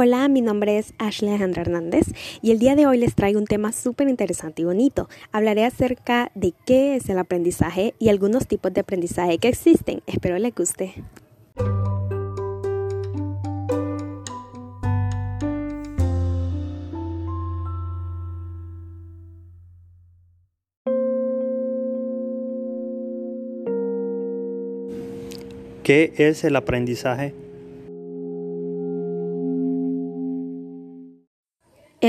[0.00, 2.06] Hola, mi nombre es Ashley Alejandra Hernández
[2.40, 5.08] y el día de hoy les traigo un tema súper interesante y bonito.
[5.32, 10.02] Hablaré acerca de qué es el aprendizaje y algunos tipos de aprendizaje que existen.
[10.06, 10.94] Espero les guste.
[25.82, 27.47] ¿Qué es el aprendizaje?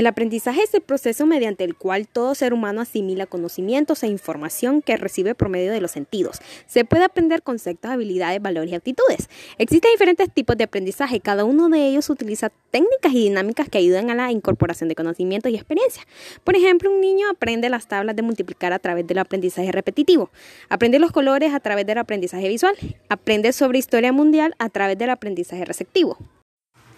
[0.00, 4.80] El aprendizaje es el proceso mediante el cual todo ser humano asimila conocimientos e información
[4.80, 6.38] que recibe por medio de los sentidos.
[6.66, 9.28] Se puede aprender conceptos, habilidades, valores y actitudes.
[9.58, 14.08] Existen diferentes tipos de aprendizaje, cada uno de ellos utiliza técnicas y dinámicas que ayudan
[14.08, 16.06] a la incorporación de conocimientos y experiencia.
[16.44, 20.30] Por ejemplo, un niño aprende las tablas de multiplicar a través del aprendizaje repetitivo,
[20.70, 22.74] aprende los colores a través del aprendizaje visual,
[23.10, 26.16] aprende sobre historia mundial a través del aprendizaje receptivo.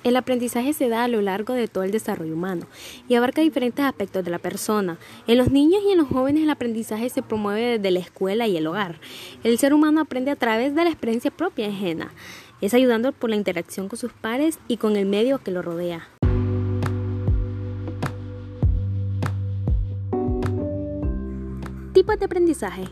[0.05, 2.67] El aprendizaje se da a lo largo de todo el desarrollo humano
[3.08, 4.98] y abarca diferentes aspectos de la persona.
[5.28, 8.56] En los niños y en los jóvenes el aprendizaje se promueve desde la escuela y
[8.56, 8.98] el hogar.
[9.45, 12.12] El ser humano aprende a través de la experiencia propia ajena.
[12.61, 16.08] Es ayudando por la interacción con sus pares y con el medio que lo rodea.
[21.92, 22.89] Tipos de aprendizaje.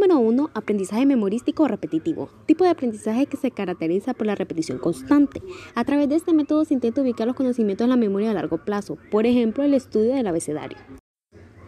[0.00, 0.50] Número 1.
[0.54, 2.30] Aprendizaje memorístico o repetitivo.
[2.46, 5.42] Tipo de aprendizaje que se caracteriza por la repetición constante.
[5.74, 8.64] A través de este método se intenta ubicar los conocimientos en la memoria a largo
[8.64, 10.78] plazo, por ejemplo, el estudio del abecedario.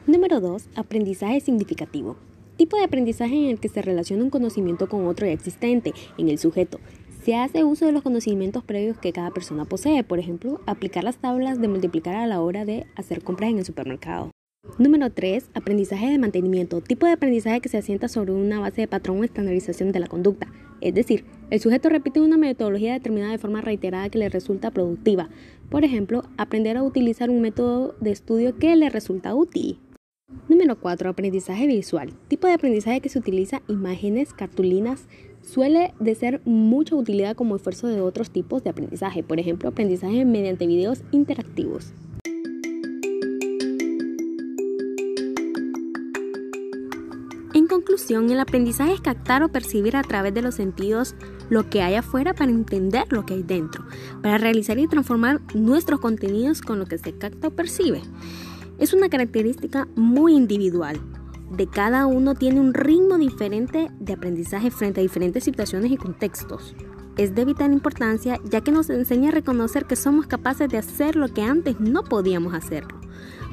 [0.06, 0.70] Número 2.
[0.76, 2.16] Aprendizaje significativo.
[2.56, 6.30] Tipo de aprendizaje en el que se relaciona un conocimiento con otro ya existente en
[6.30, 6.80] el sujeto.
[7.22, 11.18] Se hace uso de los conocimientos previos que cada persona posee, por ejemplo, aplicar las
[11.18, 14.31] tablas de multiplicar a la hora de hacer compras en el supermercado.
[14.78, 15.50] Número 3.
[15.54, 16.80] Aprendizaje de mantenimiento.
[16.80, 20.06] Tipo de aprendizaje que se asienta sobre una base de patrón o estandarización de la
[20.06, 20.52] conducta.
[20.80, 25.28] Es decir, el sujeto repite una metodología determinada de forma reiterada que le resulta productiva.
[25.68, 29.78] Por ejemplo, aprender a utilizar un método de estudio que le resulta útil.
[30.48, 31.10] Número 4.
[31.10, 32.12] Aprendizaje visual.
[32.28, 35.06] Tipo de aprendizaje que se utiliza imágenes, cartulinas,
[35.42, 40.24] suele de ser mucha utilidad como esfuerzo de otros tipos de aprendizaje, por ejemplo, aprendizaje
[40.24, 41.92] mediante videos interactivos.
[47.82, 51.16] Conclusión, el aprendizaje es captar o percibir a través de los sentidos
[51.50, 53.84] lo que hay afuera para entender lo que hay dentro,
[54.22, 58.00] para realizar y transformar nuestros contenidos con lo que se capta o percibe.
[58.78, 61.00] Es una característica muy individual.
[61.50, 66.76] De cada uno tiene un ritmo diferente de aprendizaje frente a diferentes situaciones y contextos.
[67.18, 71.16] Es de vital importancia ya que nos enseña a reconocer que somos capaces de hacer
[71.16, 73.01] lo que antes no podíamos hacerlo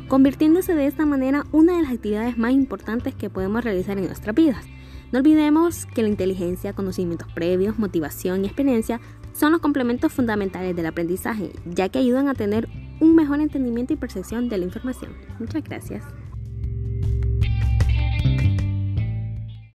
[0.09, 4.35] convirtiéndose de esta manera una de las actividades más importantes que podemos realizar en nuestras
[4.35, 4.65] vidas.
[5.11, 8.99] No olvidemos que la inteligencia, conocimientos previos, motivación y experiencia
[9.33, 12.67] son los complementos fundamentales del aprendizaje, ya que ayudan a tener
[12.99, 15.11] un mejor entendimiento y percepción de la información.
[15.39, 16.03] Muchas gracias.